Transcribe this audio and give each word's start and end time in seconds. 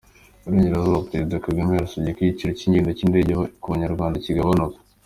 Iburengerazuba: 0.45 1.05
Perezida 1.09 1.43
Kagame 1.45 1.71
yasabye 1.73 2.11
ko 2.15 2.19
igiciro 2.21 2.51
cy’ingendo 2.57 2.89
z’indege 2.97 3.33
ku 3.61 3.65
Banyarwanda 3.71 4.23
kigabanuka. 4.25 4.77